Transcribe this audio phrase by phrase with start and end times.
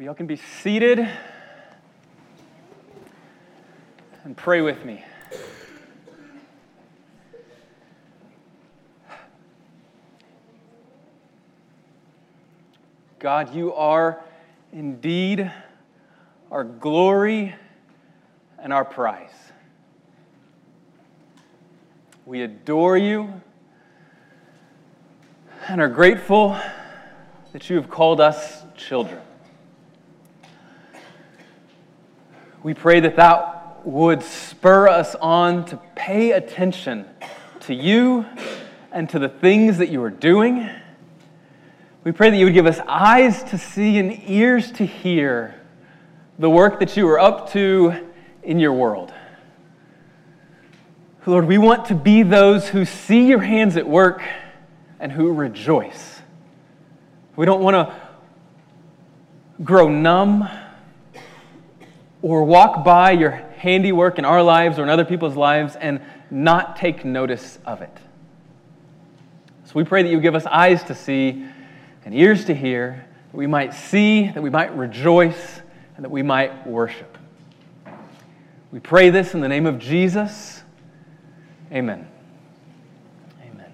[0.00, 1.08] Y'all can be seated
[4.22, 5.04] and pray with me.
[13.18, 14.22] God, you are
[14.72, 15.50] indeed
[16.52, 17.56] our glory
[18.56, 19.34] and our prize.
[22.24, 23.42] We adore you
[25.66, 26.56] and are grateful
[27.52, 29.22] that you have called us children.
[32.64, 37.06] We pray that that would spur us on to pay attention
[37.60, 38.26] to you
[38.90, 40.68] and to the things that you are doing.
[42.02, 45.54] We pray that you would give us eyes to see and ears to hear
[46.36, 48.08] the work that you are up to
[48.42, 49.12] in your world.
[51.24, 54.22] Lord, we want to be those who see your hands at work
[54.98, 56.22] and who rejoice.
[57.36, 57.94] We don't want to
[59.62, 60.48] grow numb
[62.22, 66.76] or walk by your handiwork in our lives or in other people's lives and not
[66.76, 67.96] take notice of it.
[69.64, 71.44] So we pray that you give us eyes to see
[72.04, 75.60] and ears to hear, that we might see, that we might rejoice,
[75.94, 77.18] and that we might worship.
[78.72, 80.62] We pray this in the name of Jesus.
[81.70, 82.08] Amen.
[83.42, 83.72] Amen.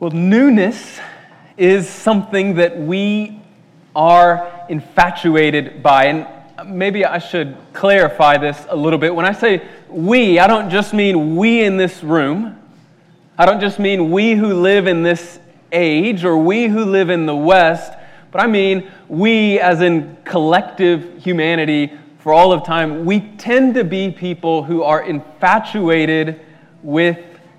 [0.00, 0.98] Well, newness
[1.56, 3.40] is something that we
[3.94, 6.06] are infatuated by.
[6.06, 6.26] And
[6.66, 9.14] maybe I should clarify this a little bit.
[9.14, 12.56] When I say we, I don't just mean we in this room.
[13.38, 15.38] I don't just mean we who live in this
[15.72, 17.92] age or we who live in the West,
[18.30, 23.04] but I mean we as in collective humanity for all of time.
[23.04, 26.40] We tend to be people who are infatuated
[26.82, 27.18] with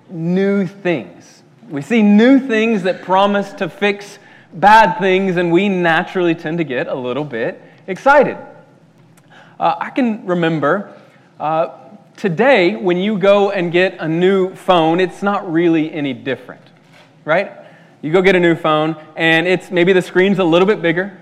[0.09, 1.44] new things.
[1.69, 4.19] We see new things that promise to fix
[4.53, 8.38] bad things, and we naturally tend to get a little bit excited.
[9.61, 10.91] Uh, I can remember
[11.39, 11.77] uh,
[12.17, 16.63] today when you go and get a new phone, it's not really any different,
[17.25, 17.51] right?
[18.01, 21.16] You go get a new phone, and it's maybe the screen's a little bit bigger.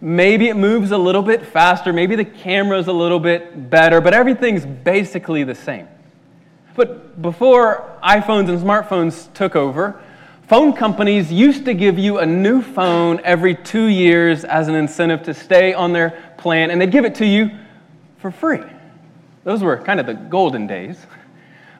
[0.00, 1.92] Maybe it moves a little bit faster.
[1.92, 5.88] Maybe the camera's a little bit better, but everything's basically the same.
[6.74, 10.00] But before iPhones and smartphones took over,
[10.52, 15.22] phone companies used to give you a new phone every two years as an incentive
[15.22, 17.50] to stay on their plan, and they'd give it to you
[18.18, 18.60] for free.
[19.44, 20.98] Those were kind of the golden days.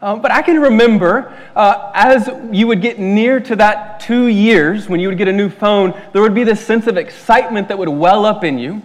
[0.00, 4.88] Um, but I can remember uh, as you would get near to that two years,
[4.88, 7.76] when you would get a new phone, there would be this sense of excitement that
[7.76, 8.80] would well up in you.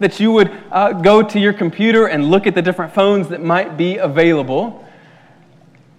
[0.00, 3.40] That you would uh, go to your computer and look at the different phones that
[3.40, 4.84] might be available.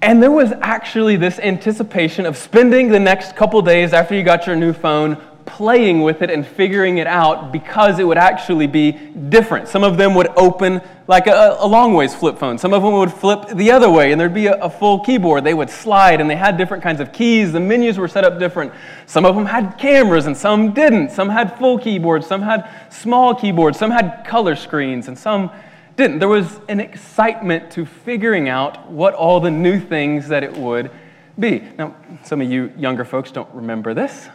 [0.02, 4.46] And there was actually this anticipation of spending the next couple days after you got
[4.46, 8.92] your new phone playing with it and figuring it out because it would actually be
[8.92, 9.68] different.
[9.68, 12.58] Some of them would open like a, a long ways flip phone.
[12.58, 15.44] Some of them would flip the other way and there'd be a, a, full keyboard.
[15.44, 17.52] They would slide and they had different kinds of keys.
[17.52, 18.74] The menus were set up different.
[19.06, 21.12] Some of them had cameras and some didn't.
[21.12, 25.52] Some had full keyboards, some had small keyboards, some had color screens, and some
[25.96, 26.20] didn't.
[26.20, 30.92] There was an excitement to figuring out what all the new things that it would
[31.40, 31.60] be.
[31.78, 34.28] Now, some of you younger folks don't remember this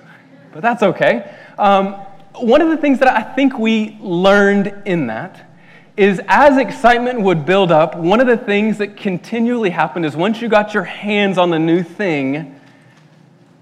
[0.52, 1.34] but that's okay.
[1.58, 1.94] Um,
[2.34, 5.48] one of the things that I think we learned in that
[5.96, 10.40] is as excitement would build up, one of the things that continually happened is once
[10.40, 12.58] you got your hands on the new thing,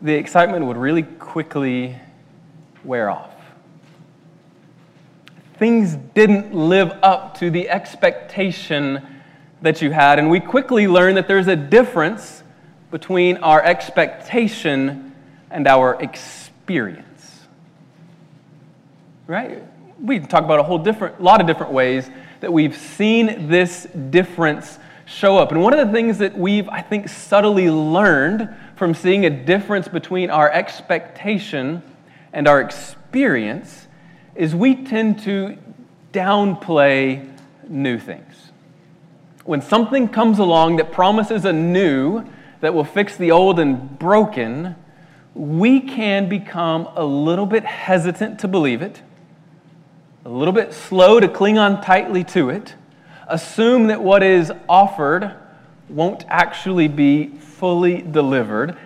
[0.03, 1.97] the excitement would really quickly
[2.85, 3.35] wear off.
[5.59, 9.05] Things didn't live up to the expectation
[9.63, 12.43] that you had, and we quickly learned that there's a difference
[12.91, 15.15] between our expectation
[15.51, 17.47] and our experience experience.
[19.27, 19.63] Right?
[20.03, 24.79] We talk about a whole different lot of different ways that we've seen this difference
[25.07, 25.51] show up.
[25.51, 29.89] And one of the things that we've, I think, subtly learned from seeing a difference
[29.89, 31.83] between our expectation
[32.35, 33.88] and our experience
[34.39, 35.59] is we tend to
[36.13, 37.29] downplay
[37.69, 38.53] new things.
[39.45, 42.25] When something comes along that promises a new
[42.61, 44.77] that will fix the old and broken,
[45.35, 49.03] we can become a little bit hesitant to believe it,
[50.25, 52.75] a little bit slow to cling on tightly to it,
[53.27, 55.35] assume that what is offered
[55.89, 58.77] won't actually be fully delivered.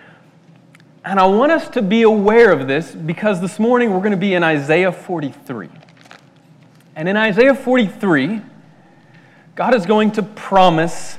[1.04, 4.16] And I want us to be aware of this because this morning we're going to
[4.16, 5.68] be in Isaiah 43.
[6.94, 8.40] And in Isaiah 43,
[9.56, 11.18] God is going to promise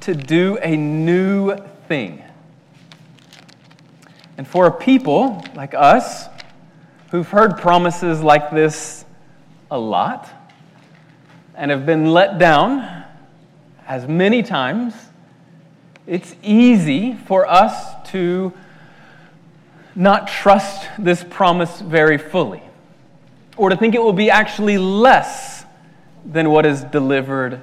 [0.00, 1.56] to do a new
[1.86, 2.24] thing.
[4.36, 6.26] And for a people like us
[7.12, 9.04] who've heard promises like this
[9.70, 10.28] a lot
[11.54, 13.04] and have been let down
[13.86, 14.94] as many times,
[16.08, 18.52] it's easy for us to
[19.94, 22.62] not trust this promise very fully
[23.56, 25.64] or to think it will be actually less
[26.24, 27.60] than what is delivered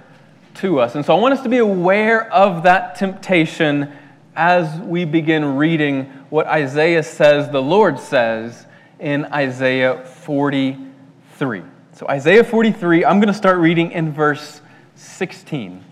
[0.56, 0.96] to us.
[0.96, 3.92] And so I want us to be aware of that temptation
[4.36, 8.68] as we begin reading what Isaiah says the Lord says
[9.00, 11.64] in Isaiah 43.
[11.94, 14.62] So, Isaiah 43, I'm going to start reading in verse
[14.96, 15.84] 16.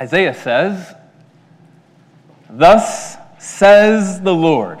[0.00, 0.94] Isaiah says,
[2.48, 4.80] Thus says the Lord,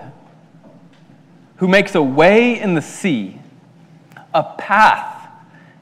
[1.56, 3.40] who makes a way in the sea,
[4.34, 5.28] a path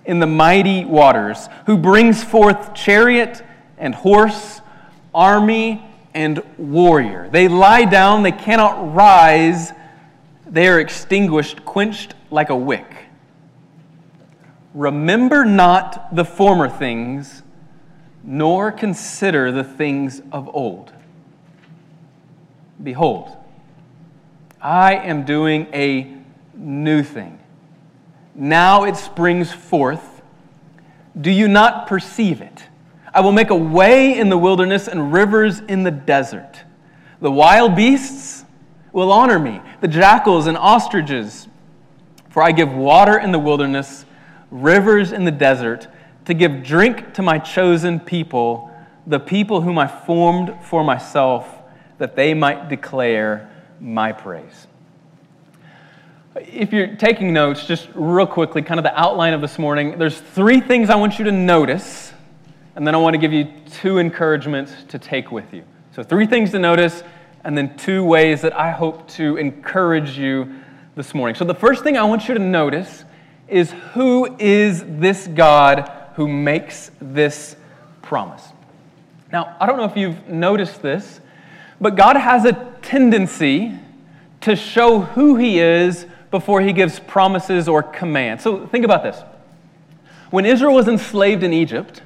[0.05, 3.43] in the mighty waters, who brings forth chariot
[3.79, 4.61] and horse,
[5.15, 5.85] army
[6.15, 7.29] and warrior.
[7.31, 9.73] They lie down, they cannot rise,
[10.47, 12.87] they are extinguished, quenched like a wick.
[14.75, 17.43] Remember not the former things,
[18.23, 20.93] nor consider the things of old.
[22.83, 23.37] Behold,
[24.65, 26.11] I am doing a
[26.55, 27.39] new thing.
[28.35, 30.23] Now it springs forth.
[31.21, 32.65] Do you not perceive it?
[33.13, 36.63] I will make a way in the wilderness and rivers in the desert.
[37.21, 38.47] The wild beasts
[38.91, 41.47] will honor me, the jackals and ostriches.
[42.31, 44.07] For I give water in the wilderness,
[44.51, 45.89] rivers in the desert,
[46.25, 48.75] to give drink to my chosen people,
[49.07, 51.63] the people whom I formed for myself,
[51.99, 53.51] that they might declare
[53.85, 54.67] my praise.
[56.37, 60.21] If you're taking notes, just real quickly, kind of the outline of this morning, there's
[60.21, 62.13] three things I want you to notice
[62.77, 65.63] and then I want to give you two encouragements to take with you.
[65.93, 67.05] So, three things to notice,
[67.45, 70.53] and then two ways that I hope to encourage you
[70.97, 71.37] this morning.
[71.37, 73.05] So, the first thing I want you to notice
[73.47, 77.57] is who is this God who makes this
[78.03, 78.43] promise?
[79.33, 81.21] Now, I don't know if you've noticed this,
[81.85, 83.79] but God has a tendency
[84.41, 88.43] to show who He is before He gives promises or commands.
[88.43, 89.21] So, think about this.
[90.31, 92.01] When Israel was enslaved in Egypt,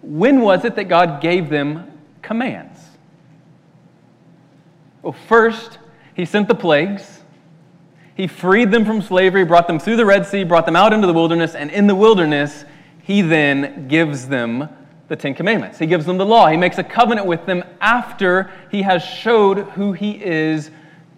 [0.00, 2.80] when was it that God gave them commands?
[5.02, 5.76] Well, first,
[6.14, 7.20] He sent the plagues.
[8.14, 11.06] He freed them from slavery, brought them through the Red Sea, brought them out into
[11.06, 12.64] the wilderness, and in the wilderness,
[13.02, 14.70] He then gives them
[15.12, 15.78] the Ten Commandments.
[15.78, 16.48] He gives them the law.
[16.48, 20.70] He makes a covenant with them after He has showed who He is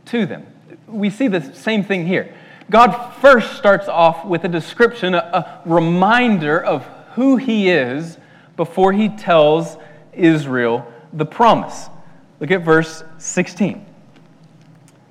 [0.07, 0.45] to them.
[0.89, 2.35] We see the same thing here.
[2.69, 8.19] God first starts off with a description, a, a reminder of who He is
[8.57, 9.77] before he tells
[10.13, 11.89] Israel the promise.
[12.41, 13.87] Look at verse 16.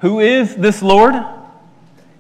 [0.02, 1.16] Who is this Lord?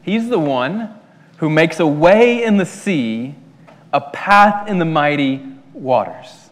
[0.01, 0.97] He's the one
[1.39, 3.35] who makes a way in the sea,
[3.91, 6.42] a path in the mighty waters.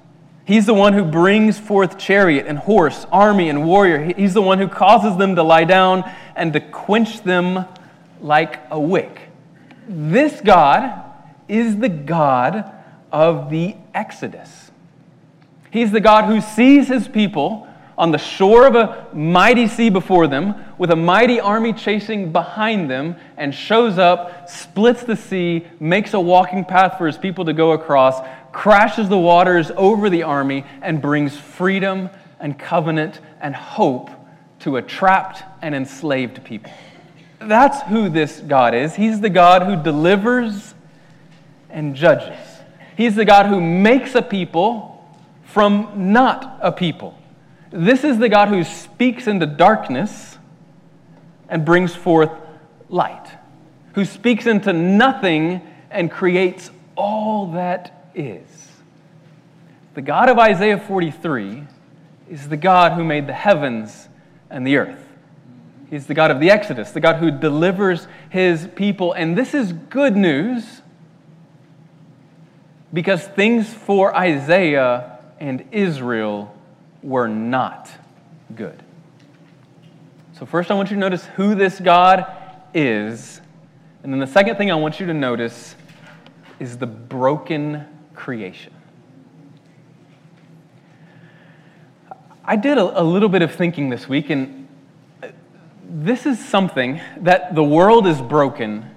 [0.52, 4.12] He's the one who brings forth chariot and horse, army and warrior.
[4.18, 6.04] He's the one who causes them to lie down
[6.36, 7.64] and to quench them
[8.20, 9.30] like a wick.
[9.88, 11.06] This God
[11.48, 12.70] is the God
[13.14, 14.72] of the Exodus.
[15.72, 17.66] He's the God who sees his people
[17.98, 22.90] on the shore of a mighty sea before them, with a mighty army chasing behind
[22.90, 27.54] them, and shows up, splits the sea, makes a walking path for his people to
[27.54, 28.20] go across,
[28.52, 34.10] crashes the waters over the army, and brings freedom and covenant and hope
[34.60, 36.72] to a trapped and enslaved people.
[37.40, 38.96] That's who this God is.
[38.96, 40.76] He's the God who delivers
[41.70, 42.38] and judges.
[42.96, 45.04] He's the God who makes a people
[45.46, 47.18] from not a people.
[47.72, 50.38] This is the God who speaks into darkness
[51.50, 52.32] and brings forth
[52.90, 53.28] light,
[53.94, 58.72] who speaks into nothing and creates all that is.
[59.94, 61.64] The God of Isaiah 43
[62.30, 64.08] is the God who made the heavens
[64.50, 65.06] and the earth.
[65.90, 69.12] He's the God of the Exodus, the God who delivers his people.
[69.12, 70.82] And this is good news
[72.94, 76.56] because things for Isaiah and Israel
[77.04, 77.90] were not
[78.56, 78.82] good.
[80.34, 82.26] So, first, I want you to notice who this God
[82.74, 83.42] is.
[84.04, 85.76] And then the second thing I want you to notice
[86.60, 88.74] is the broken creation.
[92.44, 94.68] I did a, a, little bit of thinking this week, and
[95.88, 98.90] this is something that the world is broken.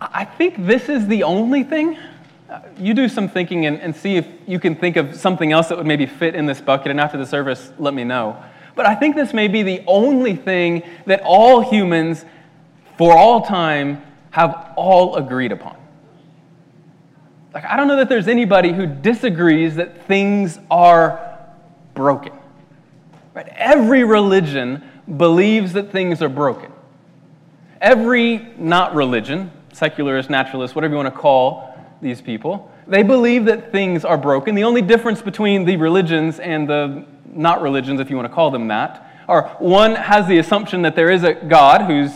[0.00, 1.98] I think this is the only thing
[2.52, 5.68] uh, you do some thinking and, and see if you can think of something else
[5.68, 6.90] that would maybe fit in this bucket.
[6.90, 8.42] And after the service, let me know.
[8.74, 12.26] But I think this may be the only thing that all humans,
[12.98, 14.02] for all time,
[14.32, 15.76] have all agreed upon.
[17.54, 21.38] Like, I don't know that there's anybody who disagrees that things are
[21.94, 22.32] broken.
[23.34, 23.48] Right?
[23.48, 24.82] Every religion
[25.16, 26.72] believes that things are broken.
[27.80, 33.72] Every not religion, secularist, naturalist, whatever you want to call these people, they believe that
[33.72, 34.54] things are broken.
[34.54, 38.50] The only difference between the religions and the not religions, if you want to call
[38.50, 42.12] them that, are one has the assumption that there is a God who's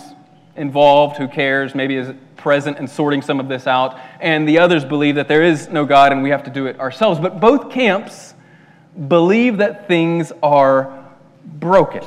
[0.57, 2.14] involved, who cares, maybe is
[2.47, 5.85] present and sorting some of this out, and the others believe that there is no
[5.85, 7.19] God and we have to do it ourselves.
[7.19, 8.35] But both camps
[9.09, 11.05] believe that things are
[11.45, 12.05] broken.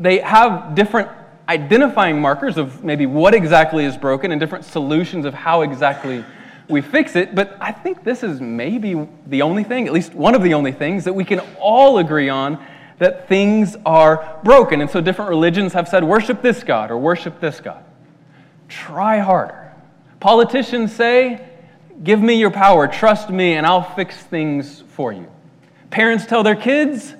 [0.00, 1.10] They have different
[1.46, 6.24] identifying markers of maybe what exactly is broken and different solutions of how exactly
[6.66, 10.34] we fix it, but I think this is maybe the only thing, at least one
[10.34, 12.64] of the only things, that we can all agree on
[12.98, 14.80] that things are broken.
[14.80, 17.84] And so different religions have said, worship this God or worship this God.
[18.72, 19.70] Try harder.
[20.18, 21.46] Politicians say,
[22.02, 25.26] give me your power, trust me, and I'll fix things for you.
[25.90, 27.14] Parents tell their kids,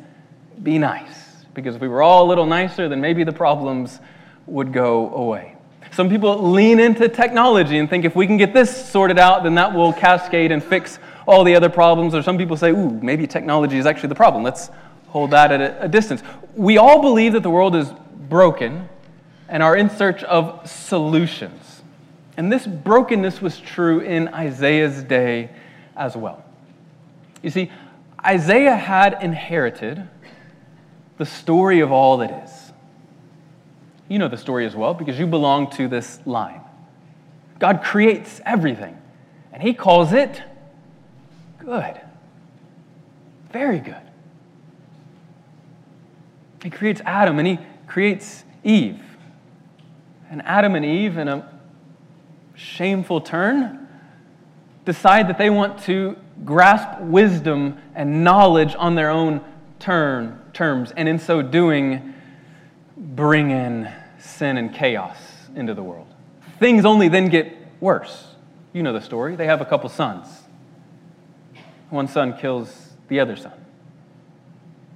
[0.62, 4.00] be nice, because if we were all a little nicer, then maybe the problems
[4.46, 5.54] would go away.
[5.92, 9.54] Some people lean into technology and think if we can get this sorted out, then
[9.56, 12.14] that will cascade and fix all the other problems.
[12.14, 14.42] Or some people say, ooh, maybe technology is actually the problem.
[14.42, 14.70] Let's
[15.08, 16.22] hold that at a, distance.
[16.56, 17.92] We all believe that the world is
[18.30, 18.88] broken
[19.52, 21.82] and are in search of solutions.
[22.38, 25.50] And this brokenness was true in Isaiah's day
[25.94, 26.42] as well.
[27.42, 27.70] You see,
[28.24, 30.08] Isaiah had inherited
[31.18, 32.72] the story of all that is.
[34.08, 36.62] You know the story as well because you belong to this line.
[37.58, 38.96] God creates everything,
[39.52, 40.42] and He calls it
[41.58, 42.00] good.
[43.52, 44.00] Very good.
[46.62, 49.11] He creates Adam and He creates Eve.
[50.32, 51.46] And Adam and Eve, in a
[52.54, 53.86] shameful turn,
[54.86, 59.44] decide that they want to grasp wisdom and knowledge on their own
[59.78, 62.14] terms, and in so doing,
[62.96, 65.18] bring in sin and chaos
[65.54, 66.06] into the world.
[66.58, 68.28] Things only then get worse.
[68.72, 69.36] You know the story.
[69.36, 70.28] They have a couple sons.
[71.90, 73.52] One son kills the other son.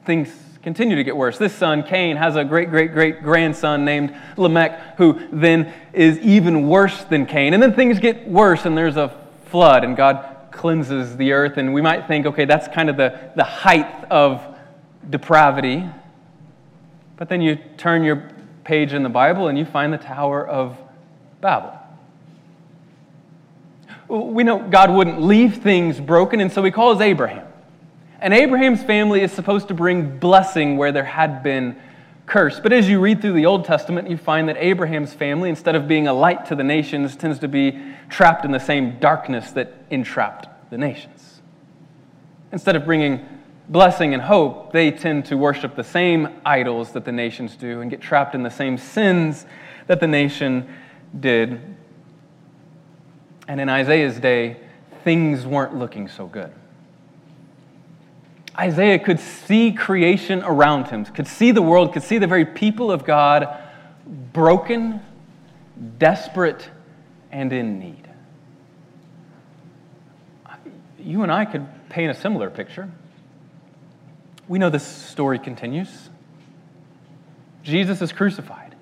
[0.07, 0.33] Things
[0.67, 1.39] continue to get worse.
[1.39, 6.67] This son, Cain, has a great, great, great grandson named Lamech, who then is even
[6.67, 7.55] worse than Cain.
[7.55, 11.57] And then things get worse, and there's a flood, and God cleanses the earth.
[11.57, 14.43] And we might think, okay, that's kind of the, the height of
[15.09, 15.85] depravity.
[17.17, 18.29] But then you turn your
[18.65, 20.77] page in the Bible and you find the Tower of
[21.41, 21.79] Babel.
[24.09, 27.46] We know God wouldn't leave things broken, and so he calls Abraham.
[28.21, 31.77] And Abraham's family is supposed to bring blessing where there had been
[32.27, 32.59] curse.
[32.61, 35.87] But as you read through the Old Testament, you find that Abraham's family, instead of
[35.87, 39.75] being a light to the nations, tends to be trapped in the same darkness that
[39.91, 41.41] entrapped the nations.
[42.53, 43.27] Instead of bringing
[43.69, 47.91] blessing and hope, they tend to worship the same idols that the nations do and
[47.91, 49.47] get trapped in the same sins
[49.87, 50.69] that the nation
[51.19, 51.61] did.
[53.49, 54.57] And in Isaiah's day,
[55.05, 56.53] things weren't looking so good.
[58.59, 62.91] Isaiah could see creation around him, could see the world, could see the very people
[62.91, 63.49] of God
[64.33, 65.01] broken,
[65.99, 66.71] desperate,
[67.31, 68.09] and in need.
[70.99, 72.91] You and I could paint a similar picture.
[74.49, 76.09] We know this story continues.
[77.63, 78.75] Jesus is crucified.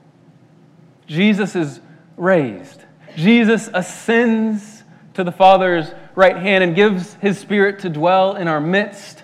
[1.06, 1.80] Jesus is
[2.16, 2.80] raised.
[3.16, 8.60] Jesus ascends to the Father's right hand and gives his Spirit to dwell in our
[8.60, 9.23] midst.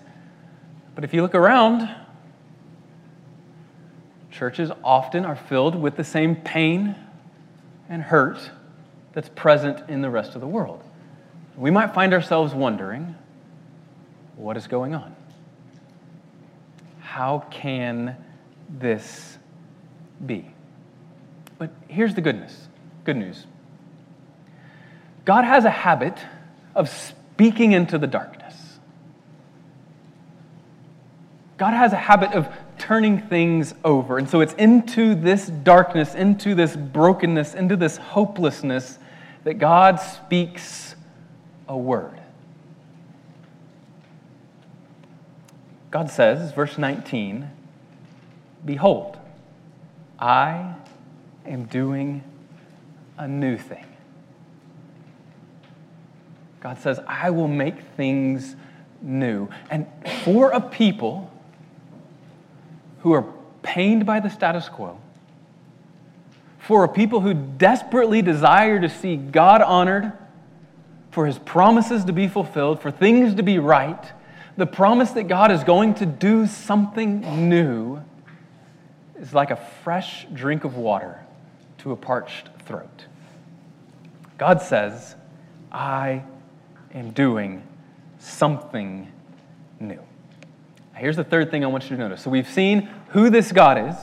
[0.94, 1.88] But if you look around,
[4.30, 6.97] churches often are filled with the same pain
[7.88, 8.50] and hurt
[9.12, 10.82] that's present in the rest of the world.
[11.56, 13.16] We might find ourselves wondering
[14.37, 15.14] what is going on?
[17.00, 18.16] How can
[18.68, 19.37] this
[20.25, 20.50] be?
[21.59, 22.68] But here's the goodness.
[23.04, 23.47] Good news.
[25.26, 26.18] God has a habit
[26.75, 28.39] of speaking into the darkness.
[31.61, 32.49] God has a habit of
[32.79, 34.17] turning things over.
[34.17, 38.99] And so it's into this darkness, into this brokenness, into this hopelessness
[39.45, 40.95] that God speaks
[41.69, 42.19] a word.
[45.90, 47.50] God says, verse 19,
[48.64, 49.19] Behold,
[50.19, 50.76] I
[51.45, 52.25] am doing
[53.19, 53.85] a new thing.
[56.61, 58.57] God says, I will make things
[59.02, 59.50] new.
[59.71, 59.87] And
[60.25, 61.31] for a people
[63.00, 63.25] who are
[63.62, 64.99] pained by the status quo,
[66.59, 70.12] for a people who desperately desire to see God honored,
[71.11, 74.12] for his promises to be fulfilled, for things to be right,
[74.57, 78.00] the promise that God is going to do something new
[79.19, 81.25] is like a fresh drink of water
[81.78, 83.07] to a parched throat.
[84.38, 85.16] God says,
[85.73, 86.25] I
[86.95, 87.62] am doing
[88.19, 89.11] something
[89.78, 90.00] new.
[91.00, 92.21] Here's the third thing I want you to notice.
[92.21, 93.97] So we've seen who this God is.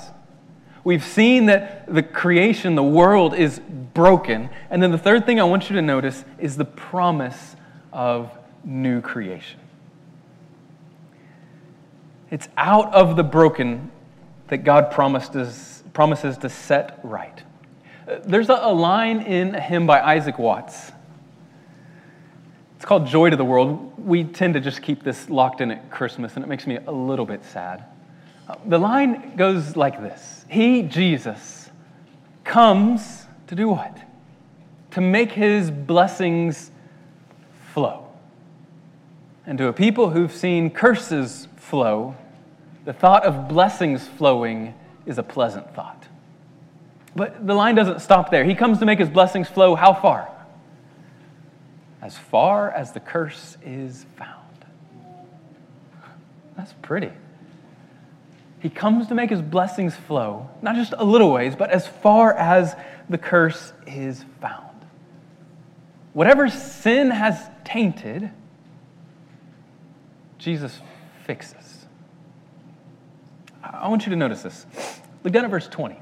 [0.84, 3.62] We've seen that the creation, the world is
[3.94, 4.50] broken.
[4.72, 7.56] And then the third thing I want you to notice is the promise
[7.94, 8.32] of
[8.64, 9.60] new creation.
[12.32, 13.92] It's out of the broken
[14.48, 17.44] that God promised us, promises to set right.
[18.08, 20.92] Uh, there's a, a line in a hymn by Isaac Watts.
[22.88, 23.96] Called Joy to the World.
[23.98, 26.90] We tend to just keep this locked in at Christmas, and it makes me a
[26.90, 27.84] little bit sad.
[28.48, 31.70] Uh, the line goes like this He, Jesus,
[32.46, 33.98] comes to do what?
[34.92, 36.72] To make his blessings
[37.74, 38.08] flow.
[39.46, 42.16] And to a people who've seen curses flow,
[42.86, 44.74] the thought of blessings flowing
[45.06, 46.08] is a pleasant thought.
[47.18, 48.46] But the line doesn't stop there.
[48.46, 50.32] He comes to make his blessings flow how far?
[52.08, 54.66] As far as the curse is found.
[56.56, 57.12] That's pretty.
[58.60, 62.32] He comes to make his blessings flow, not just a little ways, but as far
[62.34, 62.78] as
[63.10, 64.86] the curse is found.
[66.14, 68.32] Whatever sin has tainted,
[70.38, 70.80] Jesus
[71.26, 71.88] fixes.
[73.62, 74.66] I want you to notice this.
[75.26, 76.00] Look down at verse 20.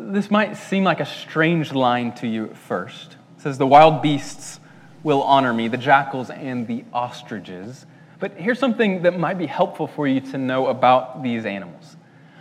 [0.00, 3.16] This might seem like a strange line to you at first.
[3.36, 4.60] It says, The wild beasts
[5.02, 7.86] will honor me, the jackals and the ostriches.
[8.18, 11.96] But here's something that might be helpful for you to know about these animals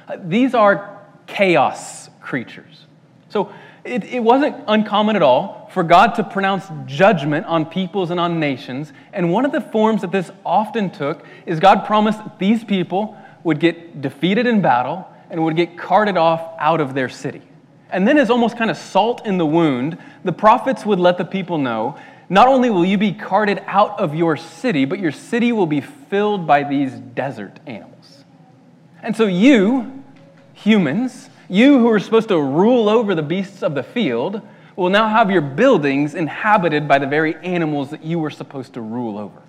[0.07, 2.85] uh, these are chaos creatures.
[3.29, 8.19] So it, it wasn't uncommon at all for God to pronounce judgment on peoples and
[8.19, 8.91] on nations.
[9.13, 13.59] And one of the forms that this often took is God promised these people would
[13.59, 17.41] get defeated in battle and would get carted off out of their city.
[17.91, 21.25] And then, as almost kind of salt in the wound, the prophets would let the
[21.25, 21.97] people know
[22.29, 25.81] not only will you be carted out of your city, but your city will be
[25.81, 28.23] filled by these desert animals.
[29.01, 30.03] And so, you,
[30.53, 34.41] humans, you who are supposed to rule over the beasts of the field,
[34.75, 38.81] will now have your buildings inhabited by the very animals that you were supposed to
[38.81, 39.41] rule over.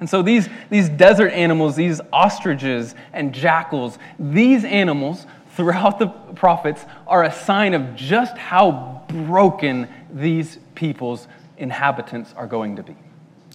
[0.00, 6.84] And so these, these desert animals, these ostriches and jackals, these animals throughout the prophets
[7.06, 12.94] are a sign of just how broken these people's inhabitants are going to be.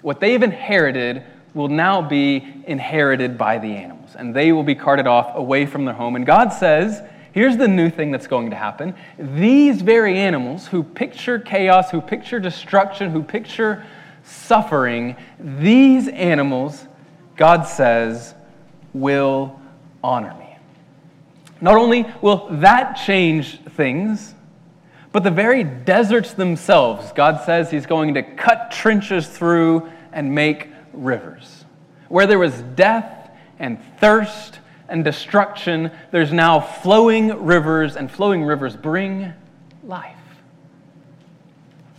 [0.02, 5.06] What they've inherited will now be inherited by the animals, and they will be carted
[5.06, 6.16] off away from their home.
[6.16, 7.02] And God says,
[7.34, 8.96] here's the new thing that's going to happen.
[9.20, 13.86] These very animals who picture chaos, who picture destruction, who picture
[14.24, 16.88] suffering, these animals,
[17.36, 18.34] God says,
[18.94, 19.60] will
[20.04, 20.41] honor me.
[21.62, 24.34] Not only will that change things,
[25.12, 30.70] but the very deserts themselves, God says He's going to cut trenches through and make
[30.94, 31.66] rivers.
[32.10, 38.76] Where there was death and thirst and destruction, there's now flowing rivers, and flowing rivers
[38.76, 39.32] bring
[39.84, 40.18] life.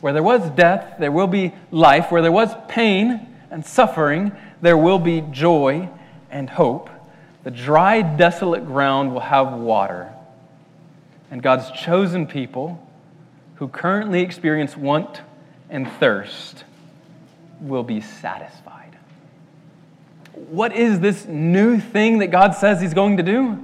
[0.00, 2.10] Where there was death, there will be life.
[2.10, 5.88] Where there was pain and suffering, there will be joy
[6.30, 6.90] and hope.
[7.44, 10.12] The dry, desolate ground will have water.
[11.30, 12.86] And God's chosen people
[13.56, 15.20] who currently experience want
[15.70, 16.64] and thirst
[17.60, 18.96] will be satisfied.
[20.32, 23.58] What is this new thing that God says He's going to do?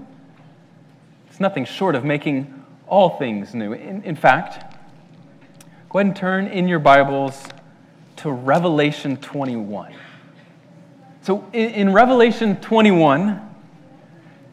[1.28, 3.72] It's nothing short of making all things new.
[3.72, 4.74] In, in fact,
[5.88, 7.44] go ahead and turn in your Bibles
[8.16, 9.94] to Revelation 21.
[11.22, 13.47] So, in, in Revelation 21,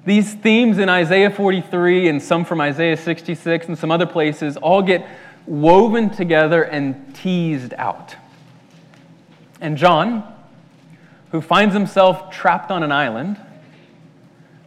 [0.06, 4.82] these themes in Isaiah 43 and some from Isaiah 66 and some other places all
[4.82, 5.08] get
[5.48, 8.16] woven together and teased out.
[9.60, 10.32] And John,
[11.32, 13.38] who finds himself trapped on an island,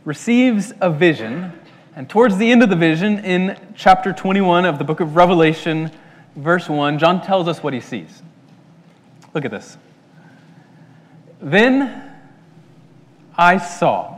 [0.05, 1.53] receives a vision.
[1.95, 5.93] And towards the end of the vision, in chapter 21 of the book of Revelation,
[6.35, 8.23] verse 1, John tells us what he sees.
[9.35, 9.77] Look at this.
[11.41, 12.11] Then
[13.37, 14.18] I saw.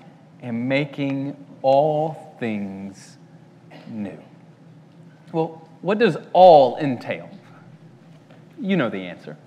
[0.41, 3.17] am making all things
[3.87, 4.17] new.
[5.31, 7.29] Well, what does all entail?
[8.59, 9.37] You know the answer.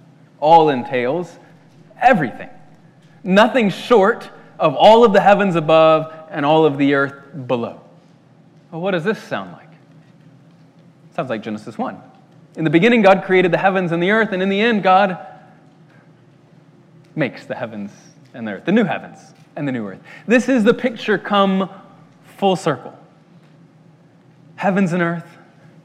[0.40, 1.38] All entails
[2.00, 2.50] everything.
[3.22, 7.80] Nothing short of all of the heavens above and all of the earth below.
[8.70, 9.60] Well, what does this sound like?
[11.14, 11.96] sounds like Genesis 1.
[12.56, 15.16] In the beginning, God created the heavens and the earth, and in the end, God
[17.14, 17.92] makes the heavens
[18.32, 20.00] and the earth, the new heavens and the new earth.
[20.26, 21.70] This is the picture come
[22.36, 22.98] full circle
[24.56, 25.26] heavens and earth,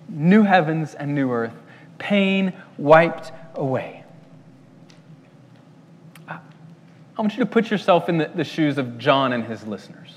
[0.08, 1.53] new heavens and new earth,
[1.97, 4.03] pain wiped away.
[6.27, 10.13] I want you to put yourself in the, the shoes of John and his listeners.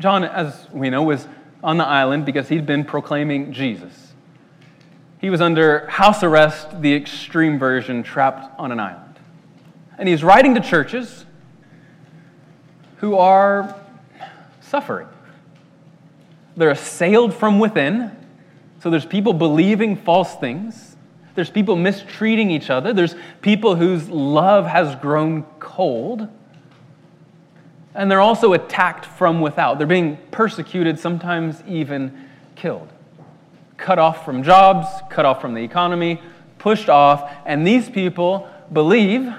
[0.00, 1.28] John, as we know, was
[1.62, 4.14] on the island because he'd been proclaiming Jesus.
[5.20, 9.20] He was under house arrest, the extreme version, trapped on an island.
[9.96, 11.26] And he's writing to churches
[13.02, 13.74] who are
[14.60, 15.08] suffering.
[16.56, 18.12] They're assailed from within.
[18.80, 20.96] So there's people believing false things.
[21.34, 22.92] There's people mistreating each other.
[22.92, 26.28] There's people whose love has grown cold.
[27.92, 29.78] And they're also attacked from without.
[29.78, 32.88] They're being persecuted, sometimes even killed.
[33.78, 36.22] Cut off from jobs, cut off from the economy,
[36.58, 37.32] pushed off.
[37.46, 39.34] And these people believe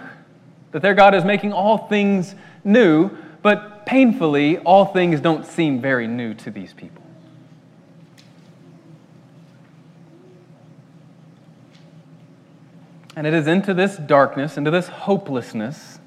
[0.72, 3.10] that their God is making all things new,
[3.44, 7.04] but painfully, all things don't seem very new to these people.
[13.16, 16.00] And it is into this darkness, into this hopelessness,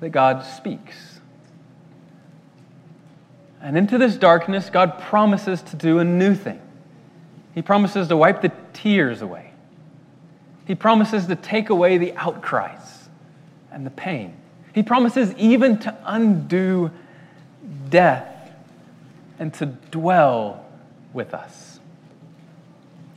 [0.00, 1.18] that God speaks.
[3.60, 6.60] And into this darkness, God promises to do a new thing.
[7.54, 9.52] He promises to wipe the tears away.
[10.66, 13.08] He promises to take away the outcries
[13.72, 14.36] and the pain.
[14.74, 16.90] He promises even to undo
[17.88, 18.52] death
[19.38, 20.66] and to dwell
[21.12, 21.78] with us.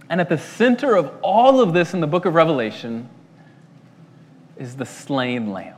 [0.10, 3.10] And at the center of all of this in the book of Revelation
[4.56, 5.76] is the slain lamb.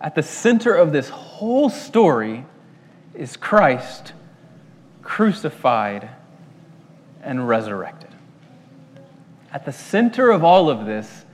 [0.00, 2.44] At the center of this whole story
[3.14, 4.12] is Christ
[5.02, 6.10] crucified
[7.22, 8.10] and resurrected.
[9.52, 11.24] At the center of all of this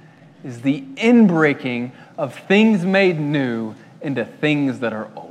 [0.44, 5.30] is the inbreaking of things made new into things that are old.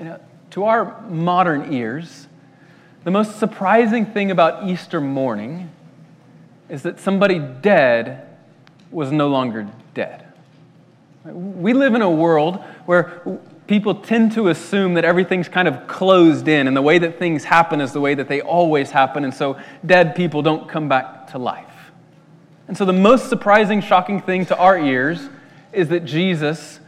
[0.00, 0.18] Know, uh,
[0.50, 2.26] to our modern ears,
[3.04, 5.70] the most surprising thing about Easter morning
[6.68, 8.28] is that somebody dead
[8.90, 10.26] was no longer dead.
[11.24, 13.22] We live in a world where
[13.66, 17.44] people tend to assume that everything's kind of closed in, and the way that things
[17.44, 21.30] happen is the way that they always happen, and so dead people don't come back
[21.30, 21.73] to life.
[22.66, 25.28] And so, the most surprising, shocking thing to our ears
[25.72, 26.80] is that Jesus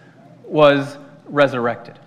[0.45, 1.99] was resurrected.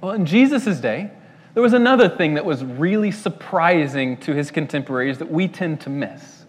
[0.00, 1.10] Well, in Jesus' day,
[1.54, 5.90] there was another thing that was really surprising to his contemporaries that we tend to
[5.90, 6.44] miss.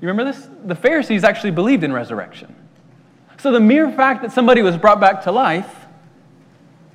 [0.00, 0.48] You remember this?
[0.64, 2.54] The Pharisees actually believed in resurrection.
[3.38, 5.86] So the mere fact that somebody was brought back to life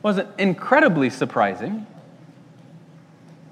[0.01, 1.87] wasn't incredibly surprising.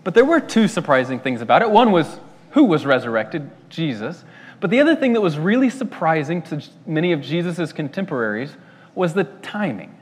[0.04, 1.70] But there were two surprising things about it.
[1.70, 2.20] One was
[2.52, 3.50] who was resurrected?
[3.70, 4.24] Jesus.
[4.62, 8.56] But the other thing that was really surprising to many of Jesus' contemporaries
[8.94, 9.98] was the timing.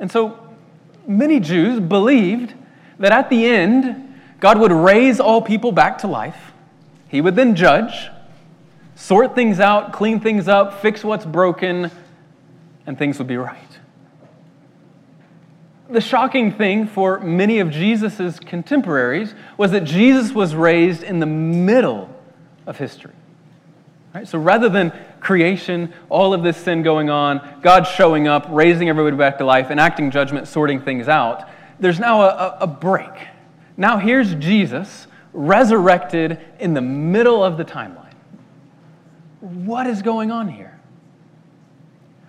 [0.00, 0.38] And so
[1.06, 2.54] many Jews believed
[2.98, 6.52] that at the end, God would raise all people back to life.
[7.06, 8.08] He would then judge,
[8.96, 11.92] sort things out, clean things up, fix what's broken,
[12.84, 13.78] and things would be right.
[15.88, 21.26] The shocking thing for many of Jesus' contemporaries was that Jesus was raised in the
[21.26, 22.17] middle
[22.68, 23.14] of history.
[24.14, 24.28] Right?
[24.28, 29.16] So rather than creation, all of this sin going on, God showing up, raising everybody
[29.16, 31.48] back to life, enacting judgment, sorting things out,
[31.80, 33.10] there's now a, a break.
[33.76, 38.14] Now here's Jesus resurrected in the middle of the timeline.
[39.40, 40.78] What is going on here?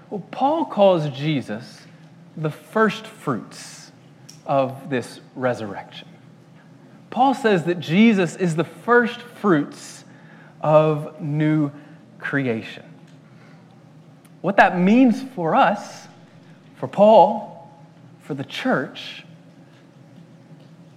[0.10, 1.82] Well, Paul calls Jesus
[2.38, 3.91] the first fruits
[4.45, 6.08] of this resurrection.
[7.10, 9.99] Paul says that Jesus is the first fruits
[10.61, 11.71] of new
[12.19, 12.83] creation.
[14.41, 16.07] What that means for us,
[16.75, 17.69] for Paul,
[18.21, 19.25] for the church,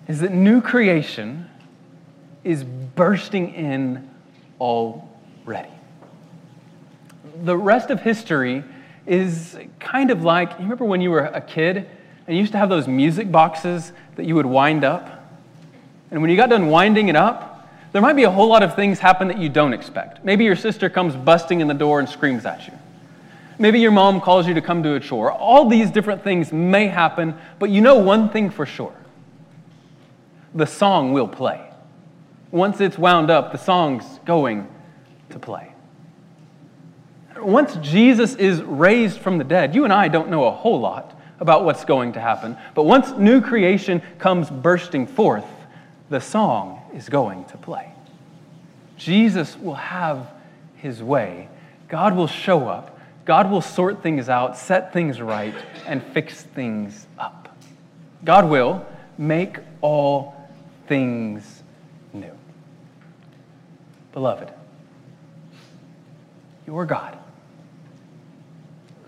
[0.08, 1.48] is that new creation
[2.44, 4.08] is bursting in
[4.60, 5.70] already.
[7.44, 8.62] The rest of history
[9.06, 11.88] is kind of like you remember when you were a kid
[12.26, 15.28] and you used to have those music boxes that you would wind up?
[16.10, 17.51] And when you got done winding it up,
[17.92, 20.24] there might be a whole lot of things happen that you don't expect.
[20.24, 22.72] Maybe your sister comes busting in the door and screams at you.
[23.58, 25.30] Maybe your mom calls you to come to a chore.
[25.30, 28.94] All these different things may happen, but you know one thing for sure
[30.54, 31.70] the song will play.
[32.50, 34.68] Once it's wound up, the song's going
[35.30, 35.72] to play.
[37.38, 41.18] Once Jesus is raised from the dead, you and I don't know a whole lot
[41.40, 45.46] about what's going to happen, but once new creation comes bursting forth,
[46.10, 47.92] the song is going to play.
[48.96, 50.28] Jesus will have
[50.76, 51.48] his way.
[51.88, 52.98] God will show up.
[53.24, 55.54] God will sort things out, set things right,
[55.86, 57.56] and fix things up.
[58.24, 58.84] God will
[59.16, 60.34] make all
[60.86, 61.62] things
[62.12, 62.32] new.
[64.12, 64.52] Beloved,
[66.66, 67.16] your God,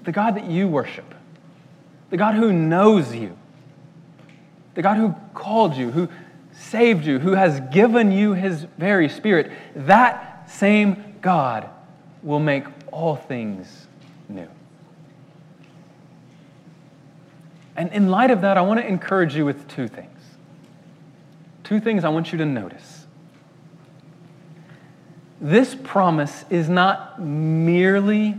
[0.05, 1.15] the God that you worship,
[2.11, 3.37] the God who knows you,
[4.75, 6.09] the God who called you, who
[6.57, 11.69] saved you, who has given you his very spirit, that same God
[12.23, 13.87] will make all things
[14.29, 14.49] new.
[17.77, 20.11] And in light of that, I want to encourage you with two things.
[21.65, 23.07] Two things I want you to notice.
[25.41, 28.37] This promise is not merely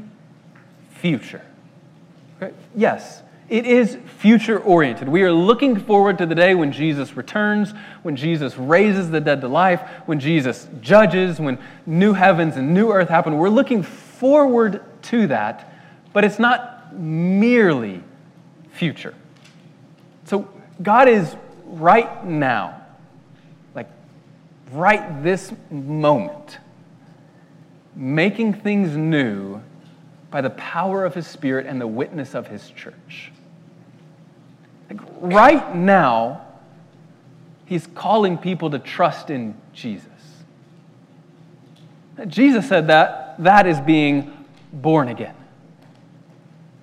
[0.91, 1.45] future.
[2.41, 2.53] Okay?
[2.75, 5.07] Yes, it is future oriented.
[5.07, 9.41] We are looking forward to the day when Jesus returns, when Jesus raises the dead
[9.41, 13.37] to life, when Jesus judges, when new heavens and new earth happen.
[13.37, 15.71] We're looking forward to that,
[16.11, 18.01] but it's not merely
[18.71, 19.13] future.
[20.25, 20.49] So
[20.81, 22.81] God is right now,
[23.75, 23.89] like
[24.71, 26.57] right this moment,
[27.95, 29.61] making things new
[30.31, 33.31] by the power of his Spirit and the witness of his church.
[34.89, 36.45] Like right now,
[37.65, 40.07] he's calling people to trust in Jesus.
[42.27, 44.31] Jesus said that that is being
[44.71, 45.35] born again.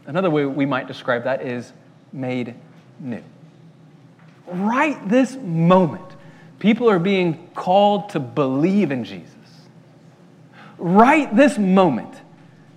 [0.06, 1.72] Another way we might describe that is
[2.12, 2.54] made
[3.00, 3.22] new.
[4.46, 6.04] Right this moment,
[6.58, 9.34] people are being called to believe in Jesus.
[10.76, 12.14] Right this moment,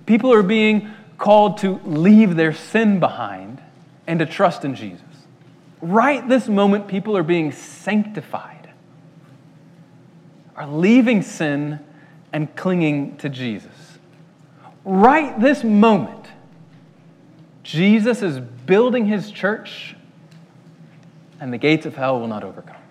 [0.05, 3.61] people are being called to leave their sin behind
[4.07, 5.04] and to trust in Jesus.
[5.86, 8.71] Right this moment, people are being sanctified,
[10.56, 11.80] are leaving sin
[12.34, 14.00] and clinging to Jesus.
[14.84, 16.26] Right this moment,
[17.62, 19.95] Jesus is building his church,
[21.39, 22.82] and the gates of hell will not overcome.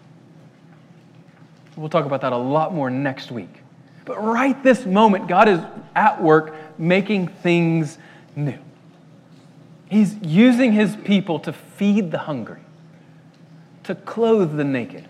[1.75, 3.63] We'll talk about that a lot more next week.
[4.05, 5.59] But right this moment, God is
[5.97, 7.99] at work making things
[8.37, 8.59] new.
[9.89, 12.61] He's using his people to feed the hungry,
[13.85, 15.07] to clothe the naked,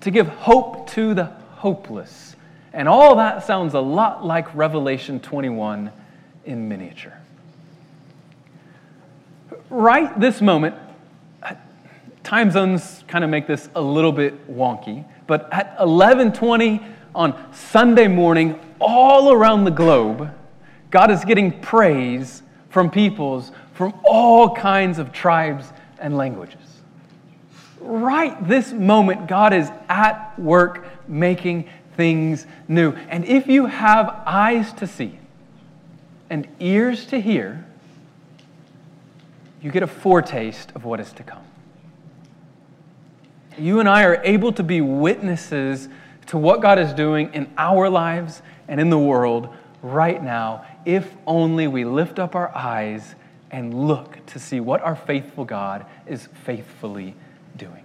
[0.00, 1.24] to give hope to the
[1.56, 2.36] hopeless.
[2.72, 5.92] And all that sounds a lot like Revelation 21
[6.44, 7.16] in miniature.
[9.70, 10.74] Right this moment,
[11.42, 11.54] uh,
[12.22, 16.82] time zones kind of make this a little bit wonky, but at 11:20
[17.14, 20.30] on Sunday morning all around the globe,
[20.90, 26.71] God is getting praise from peoples from all kinds of tribes and languages.
[27.82, 32.92] Right this moment, God is at work making things new.
[32.92, 35.18] And if you have eyes to see
[36.30, 37.66] and ears to hear,
[39.60, 41.44] you get a foretaste of what is to come.
[43.58, 45.88] You and I are able to be witnesses
[46.26, 49.48] to what God is doing in our lives and in the world
[49.82, 53.14] right now if only we lift up our eyes
[53.50, 57.14] and look to see what our faithful God is faithfully
[57.56, 57.84] doing.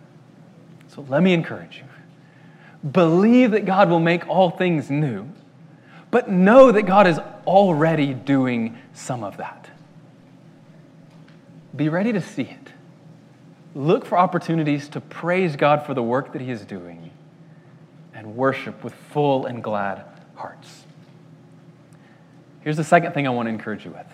[0.88, 2.90] So let me encourage you.
[2.90, 5.28] Believe that God will make all things new,
[6.12, 9.70] but know that God is already doing some of that.
[11.76, 12.72] Be ready to see it.
[13.76, 17.12] Look for opportunities to praise God for the work that He is doing
[18.14, 20.04] and worship with full and glad
[20.36, 20.86] hearts.
[22.62, 24.08] Here's the second thing I want to encourage you with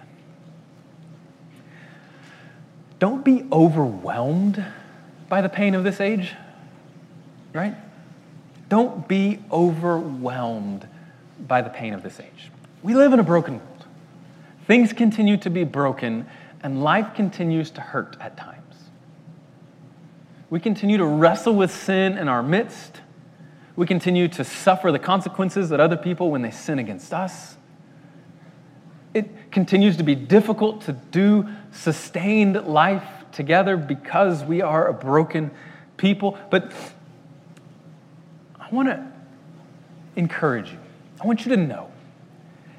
[2.99, 4.63] don't be overwhelmed
[5.29, 6.33] by the pain of this age,
[7.53, 7.75] right?
[8.69, 10.87] Don't be overwhelmed
[11.47, 12.51] by the pain of this age.
[12.81, 13.85] We live in a broken world.
[14.67, 16.25] Things continue to be broken,
[16.61, 18.59] and life continues to hurt at times.
[20.49, 23.01] We continue to wrestle with sin in our midst.
[23.75, 27.57] We continue to suffer the consequences that other people when they sin against us.
[29.13, 35.51] It continues to be difficult to do sustained life together because we are a broken
[35.97, 36.37] people.
[36.49, 36.71] But
[38.59, 39.05] I want to
[40.15, 40.79] encourage you.
[41.21, 41.91] I want you to know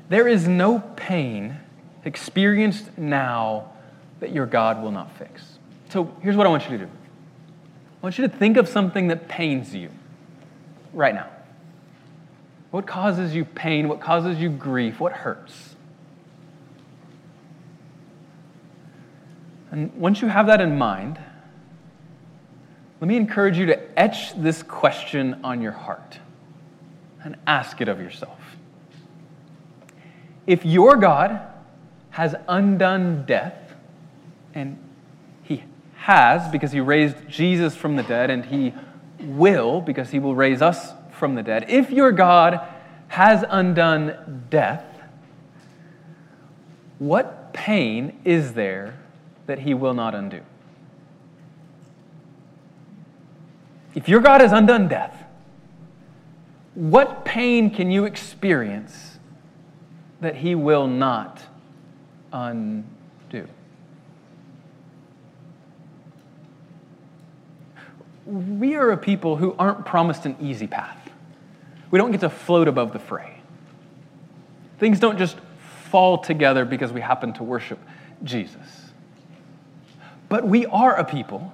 [0.08, 1.58] there is no pain
[2.04, 3.72] experienced now
[4.20, 5.58] that your God will not fix.
[5.90, 9.08] So here's what I want you to do I want you to think of something
[9.08, 9.90] that pains you
[10.92, 11.28] right now.
[12.70, 13.88] What causes you pain?
[13.88, 15.00] What causes you grief?
[15.00, 15.73] What hurts?
[19.74, 21.18] And once you have that in mind,
[23.00, 26.20] let me encourage you to etch this question on your heart
[27.24, 28.38] and ask it of yourself.
[30.46, 31.40] If your God
[32.10, 33.74] has undone death,
[34.54, 34.78] and
[35.42, 35.64] he
[35.96, 38.72] has because he raised Jesus from the dead, and he
[39.18, 42.60] will because he will raise us from the dead, if your God
[43.08, 44.86] has undone death,
[47.00, 49.00] what pain is there
[49.46, 50.40] that he will not undo.
[53.94, 55.24] If your God has undone death,
[56.74, 59.18] what pain can you experience
[60.20, 61.42] that he will not
[62.32, 63.46] undo?
[68.26, 70.98] We are a people who aren't promised an easy path.
[71.90, 73.40] We don't get to float above the fray.
[74.78, 75.36] Things don't just
[75.90, 77.78] fall together because we happen to worship
[78.24, 78.83] Jesus.
[80.34, 81.52] But we are a people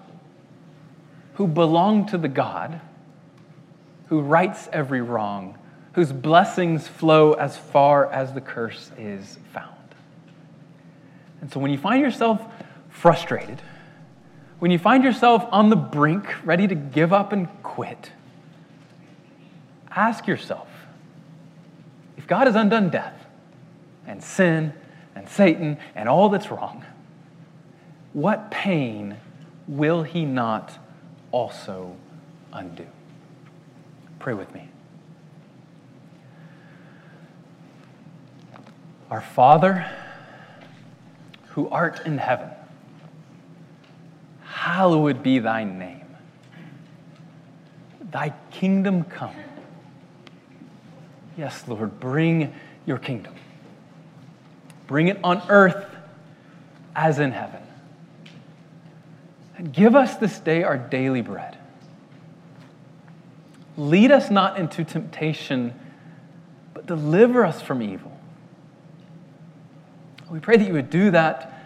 [1.35, 2.81] who belong to the God
[4.07, 5.59] who rights every wrong,
[5.93, 9.77] whose blessings flow as far as the curse is found.
[11.43, 12.41] And so when you find yourself
[12.89, 13.61] frustrated,
[14.61, 18.13] when you find yourself on the brink, ready to give up and quit,
[19.91, 20.69] ask yourself
[22.17, 23.27] if God has undone death
[24.07, 24.73] and sin
[25.15, 26.83] and Satan and all that's wrong,
[28.13, 29.17] what pain
[29.69, 30.79] will he not
[31.31, 31.97] also
[32.53, 32.87] undo?
[34.19, 34.69] Pray with me.
[39.11, 39.91] Our Father,
[41.49, 42.51] who art in heaven,
[44.45, 46.17] hallowed be thy name.
[48.11, 49.35] Thy kingdom come.
[51.37, 52.53] Yes, Lord, bring
[52.87, 53.35] your kingdom.
[54.87, 55.87] Bring it on earth
[56.95, 57.63] as in heaven.
[59.61, 61.59] And give us this day our daily bread.
[63.77, 65.79] Lead us not into temptation,
[66.73, 68.19] but deliver us from evil.
[70.31, 71.63] We pray that you would do that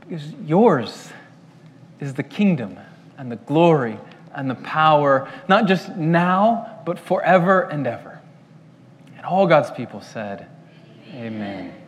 [0.00, 1.08] because yours
[1.98, 2.78] is the kingdom
[3.16, 3.98] and the glory
[4.34, 8.20] and the power, not just now, but forever and ever.
[9.16, 10.46] And all God's people said,
[11.14, 11.24] Amen.
[11.24, 11.83] Amen.